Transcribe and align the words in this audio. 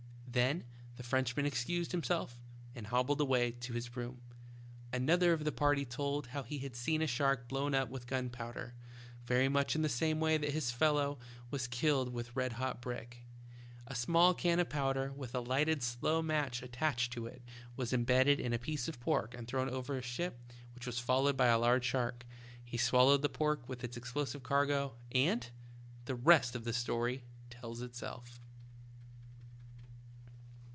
Then 0.33 0.63
the 0.95 1.03
Frenchman 1.03 1.45
excused 1.45 1.91
himself 1.91 2.39
and 2.73 2.87
hob 2.87 3.07
bled 3.07 3.19
away 3.19 3.51
to 3.51 3.73
his 3.73 3.97
room. 3.97 4.21
Another 4.93 5.33
of 5.33 5.43
the 5.43 5.51
party 5.51 5.83
told 5.83 6.27
how 6.27 6.43
he 6.43 6.59
had 6.59 6.73
seen 6.73 7.01
a 7.01 7.05
shark 7.07 7.49
blown 7.49 7.75
up 7.75 7.89
with 7.89 8.07
gunpow 8.07 8.53
der, 8.53 8.73
very 9.25 9.49
much 9.49 9.75
in 9.75 9.81
the 9.81 9.89
same 9.89 10.21
way 10.21 10.37
that 10.37 10.53
his 10.53 10.71
fellow 10.71 11.19
was 11.49 11.67
killed 11.67 12.13
with 12.13 12.33
red 12.33 12.53
hot 12.53 12.81
brick. 12.81 13.25
A 13.87 13.93
small 13.93 14.33
can 14.33 14.61
of 14.61 14.69
pow^der, 14.69 15.13
with 15.13 15.35
a 15.35 15.41
lighted 15.41 15.83
slow 15.83 16.21
match 16.21 16.63
attached 16.63 17.11
to 17.11 17.25
it, 17.25 17.41
was 17.75 17.91
imbedded 17.91 18.39
in 18.39 18.53
a 18.53 18.57
piece 18.57 18.87
of 18.87 19.01
pork 19.01 19.35
and 19.37 19.49
thrown 19.49 19.67
over 19.67 19.83
from 19.95 19.97
a 19.97 20.01
ship 20.01 20.39
which 20.73 20.85
was 20.85 20.97
followed 20.97 21.35
by 21.35 21.47
a 21.47 21.59
large 21.59 21.83
shark. 21.83 22.25
He 22.63 22.77
swallowed 22.77 23.21
the 23.21 23.27
pork 23.27 23.67
with 23.67 23.83
its 23.83 23.97
explosive 23.97 24.43
cargo, 24.43 24.95
and— 25.11 25.49
the 26.05 26.15
rest 26.15 26.55
of 26.55 26.63
the 26.63 26.71
story 26.71 27.25
tells 27.49 27.81
itself. 27.81 28.37